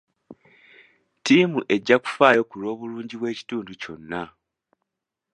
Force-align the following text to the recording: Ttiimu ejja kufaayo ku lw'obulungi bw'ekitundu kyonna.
Ttiimu 1.17 1.59
ejja 1.73 1.95
kufaayo 2.03 2.41
ku 2.49 2.55
lw'obulungi 2.61 3.15
bw'ekitundu 3.17 3.71
kyonna. 3.81 4.21